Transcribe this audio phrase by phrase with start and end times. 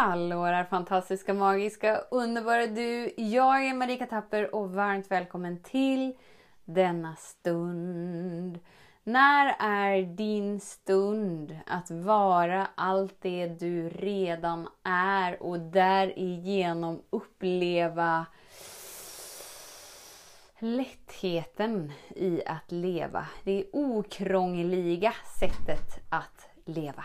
[0.00, 3.14] Hallå där fantastiska, magiska, underbara du!
[3.16, 6.16] Jag är Marika Tapper och varmt välkommen till
[6.64, 8.58] denna stund.
[9.04, 18.26] När är din stund att vara allt det du redan är och därigenom uppleva
[20.58, 23.26] lättheten i att leva.
[23.44, 27.04] Det okrångliga sättet att leva.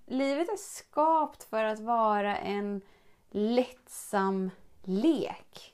[0.11, 2.81] livet är skapt för att vara en
[3.29, 4.51] lättsam
[4.83, 5.73] lek.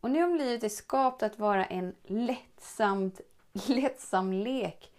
[0.00, 3.20] Och nu om livet är skapt att vara en lättsamt,
[3.68, 4.92] lättsam lek,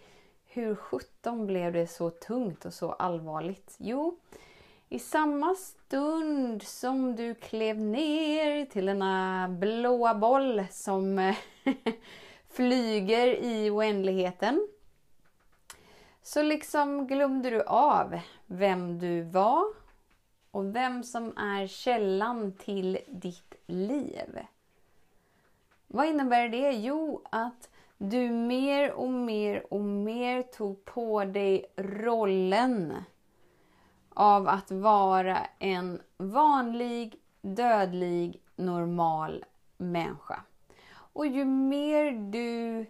[0.46, 3.76] hur sjutton blev det så tungt och så allvarligt?
[3.78, 4.18] Jo,
[4.88, 11.36] i samma stund som du klev ner till denna blåa boll som eh,
[12.50, 14.68] flyger i oändligheten
[16.22, 19.64] så liksom glömde du av vem du var
[20.50, 24.38] och vem som är källan till ditt liv.
[25.86, 26.72] Vad innebär det?
[26.72, 32.94] Jo, att du mer och mer och mer tog på dig rollen
[34.08, 39.44] av att vara en vanlig, dödlig, normal
[39.76, 40.42] människa.
[40.90, 42.86] Och ju mer du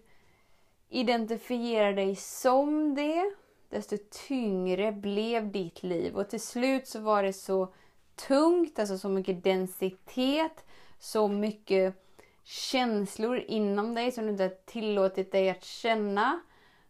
[0.88, 3.32] identifierar dig som det,
[3.68, 3.96] desto
[4.28, 6.16] tyngre blev ditt liv.
[6.16, 7.74] Och till slut så var det så
[8.14, 10.64] tungt, alltså så mycket densitet,
[10.98, 12.04] så mycket
[12.44, 16.40] känslor inom dig som du inte har tillåtit dig att känna,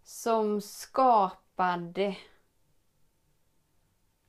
[0.05, 2.17] som skapade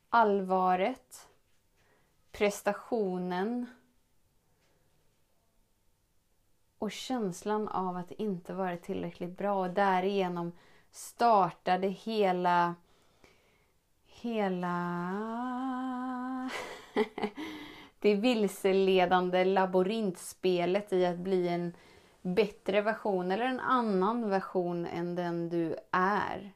[0.09, 1.27] allvaret,
[2.31, 3.65] prestationen,
[6.79, 10.51] och känslan av att inte vara tillräckligt bra och därigenom
[10.91, 12.75] startade hela
[14.21, 14.89] hela
[17.99, 21.73] det vilseledande labyrintspelet i att bli en
[22.21, 26.53] bättre version eller en annan version än den du är.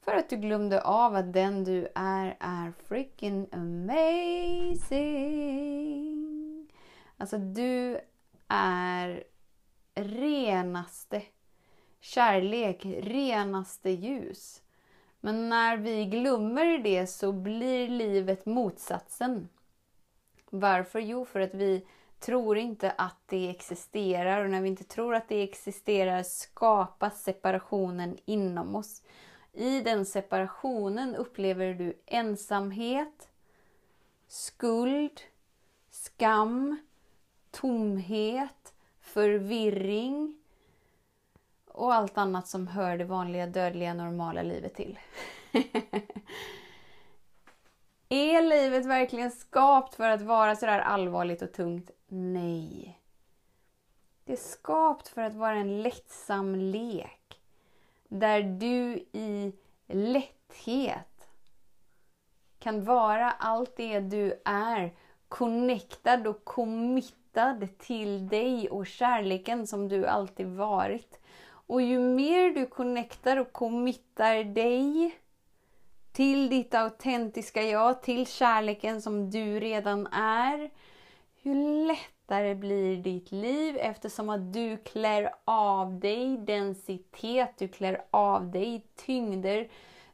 [0.00, 4.84] För att du glömde av att den du är är freaking amazing.
[7.16, 8.00] Alltså du
[8.48, 9.24] är
[9.94, 11.22] renaste
[12.00, 14.62] kärlek, renaste ljus.
[15.20, 19.48] Men när vi glömmer det så blir livet motsatsen.
[20.50, 21.00] Varför?
[21.00, 21.86] Jo, för att vi
[22.18, 28.16] tror inte att det existerar och när vi inte tror att det existerar skapas separationen
[28.24, 29.02] inom oss.
[29.52, 33.28] I den separationen upplever du ensamhet,
[34.28, 35.20] skuld,
[35.90, 36.76] skam,
[37.50, 38.73] tomhet,
[39.14, 40.38] förvirring
[41.68, 44.98] och allt annat som hör det vanliga, dödliga, normala livet till.
[48.08, 51.90] är livet verkligen skapt för att vara sådär allvarligt och tungt?
[52.08, 53.00] Nej.
[54.24, 57.40] Det är skapt för att vara en lättsam lek.
[58.08, 59.52] Där du i
[59.86, 61.28] lätthet
[62.58, 64.94] kan vara allt det du är,
[65.28, 71.20] connectad och committed riktad till dig och kärleken som du alltid varit.
[71.66, 75.14] Och ju mer du connectar och committar dig
[76.12, 80.70] till ditt autentiska jag, till kärleken som du redan är,
[81.42, 88.50] ju lättare blir ditt liv eftersom att du klär av dig densitet, du klär av
[88.50, 89.68] dig tyngder,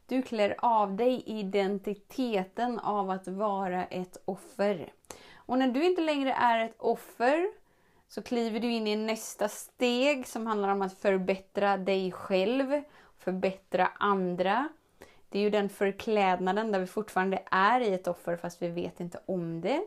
[0.07, 4.91] du klär av dig identiteten av att vara ett offer.
[5.51, 7.51] Och när du inte längre är ett offer
[8.07, 12.81] så kliver du in i nästa steg som handlar om att förbättra dig själv,
[13.17, 14.69] förbättra andra.
[15.29, 18.99] Det är ju den förklädnaden där vi fortfarande är i ett offer fast vi vet
[18.99, 19.85] inte om det.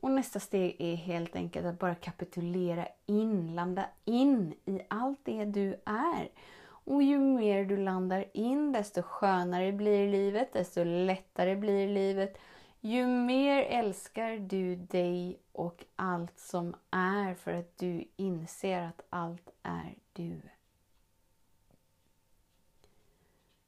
[0.00, 5.44] Och nästa steg är helt enkelt att bara kapitulera in, landa in i allt det
[5.44, 6.28] du är.
[6.62, 12.38] Och ju mer du landar in, desto skönare blir livet, desto lättare blir livet
[12.80, 19.50] ju mer älskar du dig och allt som är för att du inser att allt
[19.62, 20.40] är du.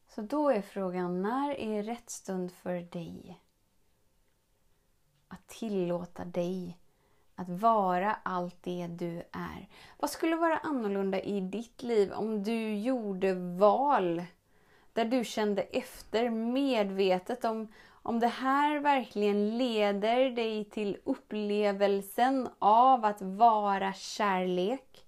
[0.09, 3.41] Så då är frågan, när är rätt stund för dig?
[5.29, 6.79] Att tillåta dig
[7.35, 9.69] att vara allt det du är.
[9.99, 14.23] Vad skulle vara annorlunda i ditt liv om du gjorde val
[14.93, 17.69] där du kände efter medvetet om,
[18.03, 25.07] om det här verkligen leder dig till upplevelsen av att vara kärlek.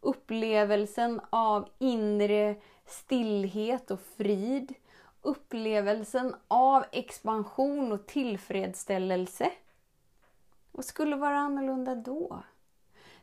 [0.00, 2.54] Upplevelsen av inre
[2.86, 4.74] stillhet och frid.
[5.22, 9.50] Upplevelsen av expansion och tillfredsställelse.
[10.72, 12.42] Vad skulle vara annorlunda då?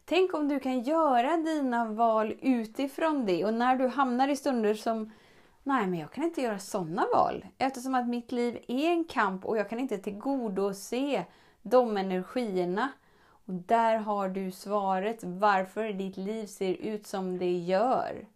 [0.05, 4.73] Tänk om du kan göra dina val utifrån det och när du hamnar i stunder
[4.73, 5.11] som
[5.67, 9.45] Nej, men jag kan inte göra sådana val eftersom att mitt liv är en kamp
[9.45, 11.25] och jag kan inte tillgodose
[11.61, 12.89] de energierna.
[13.29, 18.27] Och där har du svaret varför ditt liv ser ut som det gör.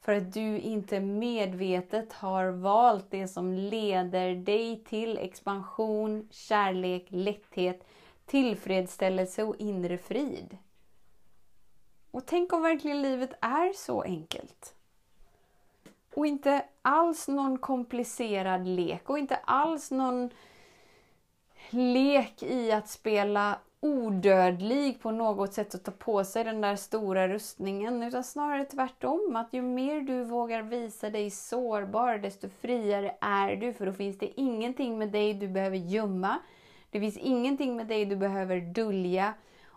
[0.00, 7.86] För att du inte medvetet har valt det som leder dig till expansion, kärlek, lätthet,
[8.24, 10.58] tillfredsställelse och inre frid.
[12.10, 14.75] Och tänk om verkligen livet är så enkelt.
[16.16, 20.30] Och inte alls någon komplicerad lek och inte alls någon
[21.70, 27.28] lek i att spela odödlig på något sätt och ta på sig den där stora
[27.28, 28.02] rustningen.
[28.02, 33.72] Utan snarare tvärtom, att ju mer du vågar visa dig sårbar, desto friare är du.
[33.72, 36.38] För då finns det ingenting med dig du behöver gömma.
[36.90, 39.34] Det finns ingenting med dig du behöver dölja.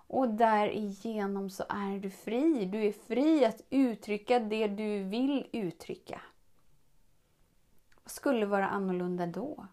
[0.10, 2.66] Och därigenom så är du fri.
[2.66, 6.22] Du är fri att uttrycka det du vill uttrycka.
[8.04, 9.68] Vad skulle vara annorlunda då?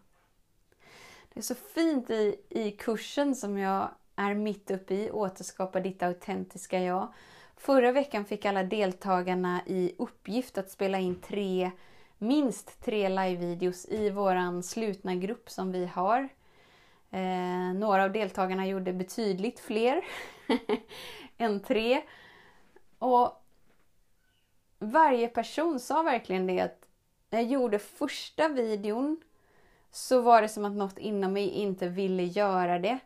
[1.33, 6.03] Det är så fint i, i kursen som jag är mitt uppe i, Återskapa ditt
[6.03, 7.13] autentiska jag.
[7.55, 11.71] Förra veckan fick alla deltagarna i uppgift att spela in tre,
[12.17, 16.29] minst tre live-videos i våran slutna grupp som vi har.
[17.11, 20.05] Eh, några av deltagarna gjorde betydligt fler
[21.37, 22.01] än tre.
[22.99, 23.43] Och
[24.79, 26.85] varje person sa verkligen det att
[27.29, 29.21] när jag gjorde första videon
[29.91, 32.99] så var det som att något inom mig inte ville göra det.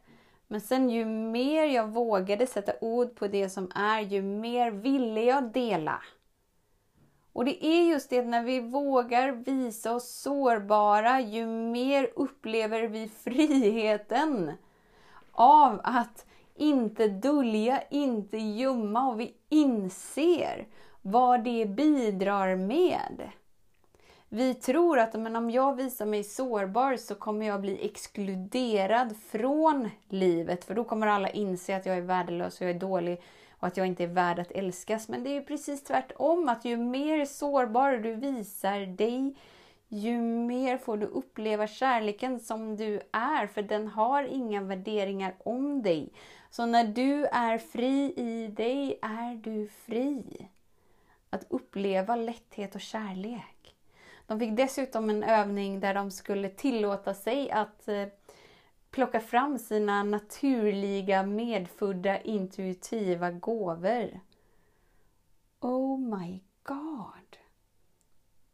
[0.48, 5.22] Men sen ju mer jag vågade sätta ord på det som är, ju mer ville
[5.22, 6.02] jag dela.
[7.34, 13.08] Och det är just det, när vi vågar visa oss sårbara, ju mer upplever vi
[13.08, 14.52] friheten
[15.32, 16.26] av att
[16.56, 20.68] inte dölja, inte gömma och vi inser
[21.02, 23.32] vad det bidrar med.
[24.30, 29.90] Vi tror att men om jag visar mig sårbar så kommer jag bli exkluderad från
[30.10, 30.64] livet.
[30.64, 33.22] För då kommer alla inse att jag är värdelös och jag är dålig
[33.62, 35.10] och att jag inte är värd att älskas.
[35.10, 36.50] Men det är precis tvärtom.
[36.50, 39.36] Att ju mer sårbar du visar dig,
[39.88, 43.48] ju mer får du uppleva kärleken som du är.
[43.48, 46.10] För den har inga värderingar om dig.
[46.50, 50.48] Så när du är fri i dig är du fri.
[51.30, 53.76] Att uppleva lätthet och kärlek.
[54.28, 58.06] De fick dessutom en övning där de skulle tillåta sig att eh,
[58.92, 64.20] plocka fram sina naturliga medfödda intuitiva gåvor.
[65.60, 67.38] Oh my god!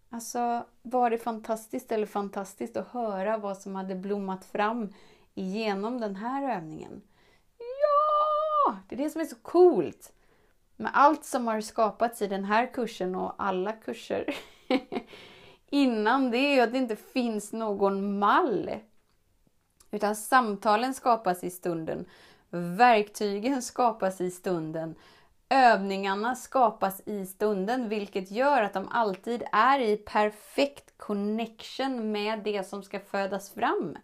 [0.09, 4.93] Alltså, var det fantastiskt eller fantastiskt att höra vad som hade blommat fram
[5.33, 7.01] genom den här övningen?
[7.57, 8.77] Ja!
[8.89, 10.13] Det är det som är så coolt!
[10.75, 14.35] Med allt som har skapats i den här kursen och alla kurser
[15.69, 18.69] innan det är ju att det inte finns någon mall.
[19.91, 22.05] Utan samtalen skapas i stunden.
[22.49, 24.95] Verktygen skapas i stunden.
[25.49, 32.67] Övningarna skapas i stunden, vilket gör att de alltid är i perfekt connection med det
[32.67, 33.97] som ska födas fram.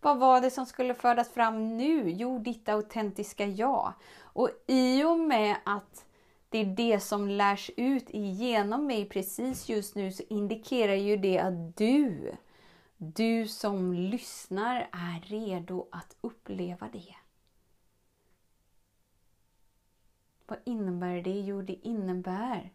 [0.00, 2.10] Vad var det som skulle födas fram nu?
[2.10, 3.92] Jo, ditt autentiska jag.
[4.20, 6.04] Och i och med att
[6.48, 11.38] det är det som lärs ut igenom mig precis just nu så indikerar ju det
[11.38, 12.32] att du,
[12.96, 17.16] du som lyssnar är redo att uppleva det.
[20.46, 21.40] Vad innebär det?
[21.40, 22.72] Jo, det innebär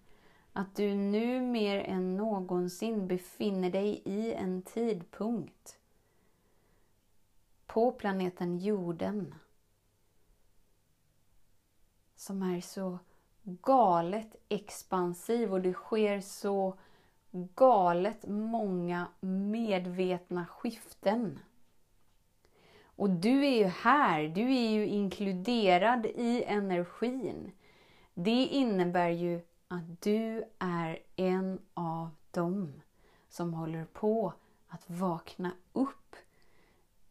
[0.53, 5.79] att du nu mer än någonsin befinner dig i en tidpunkt
[7.65, 9.35] på planeten jorden
[12.15, 12.99] som är så
[13.43, 16.77] galet expansiv och det sker så
[17.31, 21.39] galet många medvetna skiften.
[22.95, 27.51] Och du är ju här, du är ju inkluderad i energin.
[28.13, 32.81] Det innebär ju att du är en av dem
[33.29, 34.33] som håller på
[34.67, 36.15] att vakna upp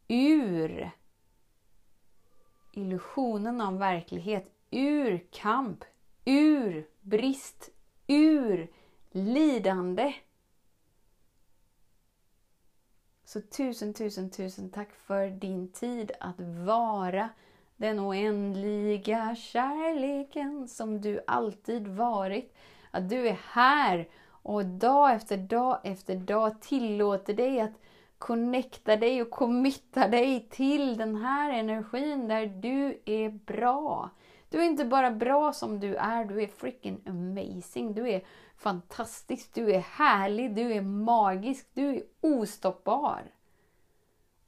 [0.08, 0.90] ur
[2.72, 5.84] illusionen av verklighet, ur kamp,
[6.24, 7.70] ur brist,
[8.06, 8.70] ur
[9.10, 10.14] lidande.
[13.24, 17.28] Så tusen, tusen, tusen tack för din tid att vara
[17.76, 22.54] den oändliga kärleken som du alltid varit.
[22.90, 24.08] Att du är här
[24.42, 27.80] och dag efter dag efter dag tillåter dig att
[28.18, 34.10] connecta dig och committa dig till den här energin där du är bra.
[34.50, 37.94] Du är inte bara bra som du är, du är freaking amazing.
[37.94, 38.24] Du är
[38.56, 43.22] fantastisk, du är härlig, du är magisk, du är ostoppbar.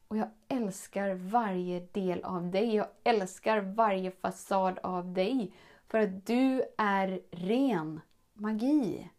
[0.09, 2.75] Och jag älskar varje del av dig.
[2.75, 5.55] Jag älskar varje fasad av dig.
[5.89, 8.01] För att du är ren
[8.33, 9.11] magi.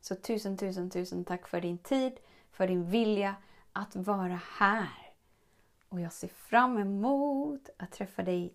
[0.00, 2.12] Så tusen, tusen, tusen tack för din tid,
[2.50, 3.36] för din vilja
[3.72, 5.12] att vara här.
[5.88, 8.54] Och jag ser fram emot att träffa dig